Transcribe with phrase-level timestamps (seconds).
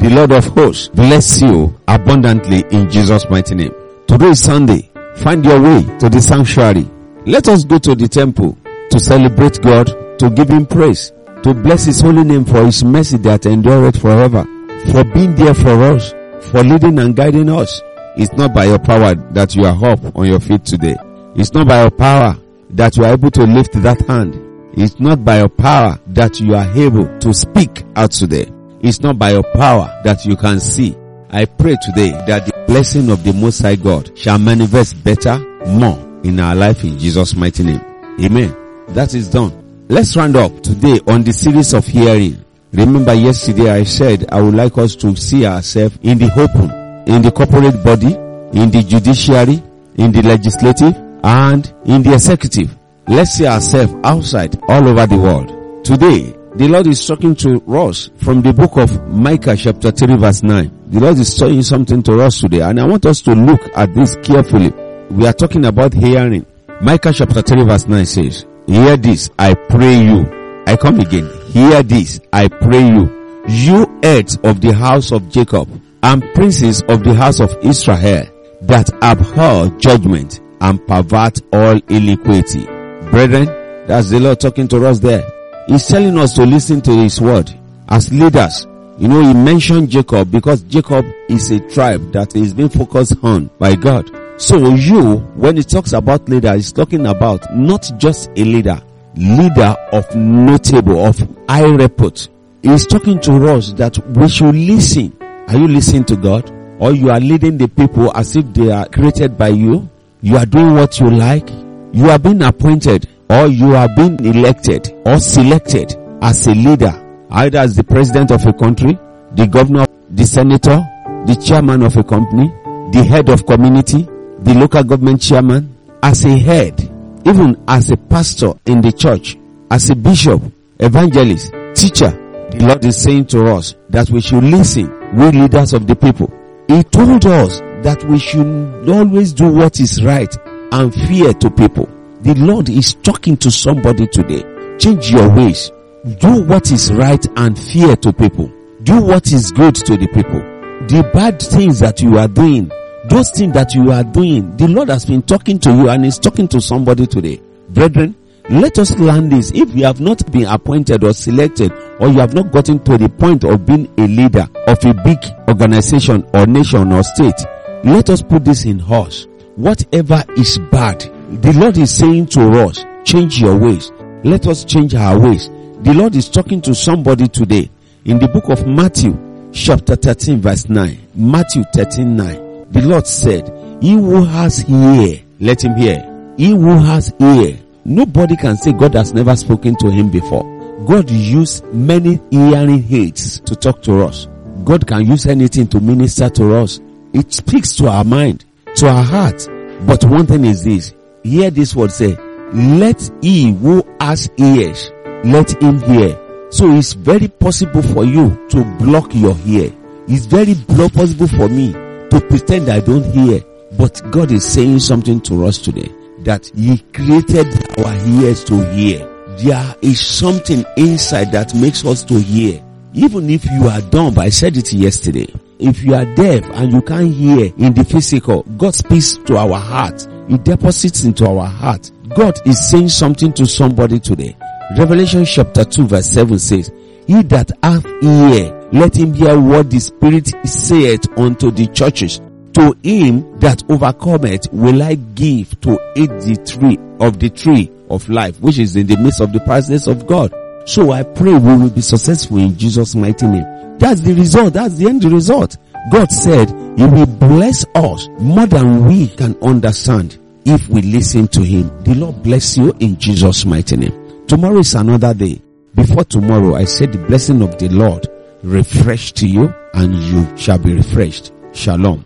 [0.00, 3.74] The Lord of hosts bless you abundantly in Jesus' mighty name.
[4.06, 4.88] Today is Sunday.
[5.16, 6.88] Find your way to the sanctuary.
[7.26, 8.56] Let us go to the temple
[8.90, 9.86] to celebrate God,
[10.20, 11.10] to give Him praise,
[11.42, 14.44] to bless His holy name for His mercy that endureth forever,
[14.92, 16.12] for being there for us,
[16.52, 17.82] for leading and guiding us.
[18.16, 20.96] It's not by your power that you are up on your feet today.
[21.34, 22.36] It's not by your power
[22.70, 24.38] that you are able to lift that hand.
[24.74, 28.46] It's not by your power that you are able to speak out today.
[28.80, 30.96] It's not by your power that you can see.
[31.30, 35.98] I pray today that the blessing of the Most High God shall manifest better, more
[36.24, 37.80] in our life in Jesus' mighty name.
[38.22, 38.56] Amen.
[38.88, 39.86] That is done.
[39.88, 42.44] Let's round up today on the series of hearing.
[42.72, 46.70] Remember yesterday I said I would like us to see ourselves in the open,
[47.12, 48.14] in the corporate body,
[48.58, 49.62] in the judiciary,
[49.96, 52.74] in the legislative, and in the executive.
[53.06, 55.84] Let's see ourselves outside all over the world.
[55.84, 60.42] Today, the Lord is talking to us from the book of Micah chapter 3 verse
[60.42, 60.88] 9.
[60.88, 63.94] The Lord is saying something to us today and I want us to look at
[63.94, 64.70] this carefully.
[65.08, 66.44] We are talking about hearing.
[66.80, 70.64] Micah chapter 3 verse 9 says, Hear this, I pray you.
[70.66, 71.30] I come again.
[71.52, 73.44] Hear this, I pray you.
[73.46, 75.68] You heads of the house of Jacob
[76.02, 78.26] and princes of the house of Israel
[78.62, 82.64] that abhor judgment and pervert all iniquity.
[83.12, 83.46] Brethren,
[83.86, 85.37] that's the Lord talking to us there.
[85.68, 87.52] He's telling us to listen to his word
[87.88, 88.66] as leaders.
[88.98, 93.50] You know, he mentioned Jacob because Jacob is a tribe that is being focused on
[93.58, 94.10] by God.
[94.40, 98.80] So you, when he talks about leader, he's talking about not just a leader,
[99.14, 101.18] leader of notable, of
[101.48, 102.28] high repute.
[102.62, 105.16] He's talking to us that we should listen.
[105.48, 106.50] Are you listening to God?
[106.80, 109.88] Or you are leading the people as if they are created by you?
[110.22, 111.50] You are doing what you like?
[111.92, 116.92] You are being appointed or you are being elected or selected as a leader,
[117.30, 118.98] either as the president of a country,
[119.32, 120.78] the governor, the senator,
[121.26, 122.48] the chairman of a company,
[122.92, 124.02] the head of community,
[124.40, 126.80] the local government chairman, as a head,
[127.26, 129.36] even as a pastor in the church,
[129.70, 130.40] as a bishop,
[130.78, 132.10] evangelist, teacher,
[132.50, 136.32] the Lord is saying to us that we should listen, we leaders of the people.
[136.66, 140.34] He told us that we should always do what is right
[140.72, 141.88] and fear to people.
[142.20, 144.42] The Lord is talking to somebody today.
[144.78, 145.70] Change your ways.
[146.18, 148.50] Do what is right and fear to people.
[148.82, 150.40] Do what is good to the people.
[150.88, 152.72] The bad things that you are doing,
[153.08, 156.18] those things that you are doing, the Lord has been talking to you and is
[156.18, 157.40] talking to somebody today.
[157.68, 158.16] Brethren,
[158.50, 159.52] let us learn this.
[159.52, 161.70] If you have not been appointed or selected
[162.00, 165.18] or you have not gotten to the point of being a leader of a big
[165.48, 167.40] organization or nation or state,
[167.84, 169.26] let us put this in us.
[169.56, 173.92] Whatever is bad, the Lord is saying to us, change your ways.
[174.24, 175.48] Let us change our ways.
[175.80, 177.70] The Lord is talking to somebody today
[178.06, 180.98] in the book of Matthew chapter 13 verse 9.
[181.14, 182.66] Matthew 13 9.
[182.70, 183.46] The Lord said,
[183.82, 186.34] he who has ear, let him hear.
[186.38, 187.58] He who has ear.
[187.84, 190.44] Nobody can say God has never spoken to him before.
[190.86, 194.28] God used many hearing aids to talk to us.
[194.64, 196.80] God can use anything to minister to us.
[197.12, 198.44] It speaks to our mind,
[198.76, 199.46] to our heart.
[199.86, 200.94] But one thing is this,
[201.28, 202.16] hear this word say,
[202.52, 204.90] let he who has ears,
[205.24, 206.18] let him hear.
[206.50, 209.70] So it's very possible for you to block your ear.
[210.08, 210.54] It's very
[210.88, 213.42] possible for me to pretend I don't hear.
[213.76, 217.46] But God is saying something to us today that he created
[217.78, 219.06] our ears to hear.
[219.36, 222.64] There is something inside that makes us to hear.
[222.94, 225.26] Even if you are dumb, I said it yesterday.
[225.58, 229.58] If you are deaf and you can't hear in the physical, God speaks to our
[229.58, 230.08] heart.
[230.28, 231.90] He deposits into our heart.
[232.14, 234.36] God is saying something to somebody today.
[234.76, 236.70] Revelation chapter 2 verse 7 says,
[237.06, 242.20] He that hath ear, let him hear what the Spirit saith unto the churches.
[242.54, 248.08] To him that overcometh will I give to eat the tree of the tree of
[248.08, 250.34] life, which is in the midst of the presence of God.
[250.66, 253.78] So I pray we will be successful in Jesus' mighty name.
[253.78, 254.54] That's the result.
[254.54, 255.56] That's the end result.
[255.90, 256.48] God said
[256.78, 261.68] He will bless us more than we can understand if we listen to Him.
[261.84, 264.26] The Lord bless you in Jesus' mighty name.
[264.26, 265.40] Tomorrow is another day.
[265.74, 268.06] Before tomorrow, I said the blessing of the Lord
[268.42, 271.32] refreshed to you and you shall be refreshed.
[271.52, 272.04] Shalom.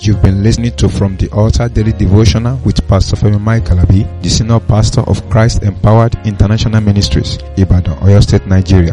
[0.00, 4.28] You've been listening to From the Altar Daily Devotional with Pastor Femi Mike Alabi, the
[4.28, 8.92] Senior Pastor of Christ Empowered International Ministries, Ibadan, Oyo State, Nigeria.